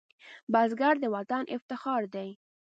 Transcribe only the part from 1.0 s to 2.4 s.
د وطن افتخار دی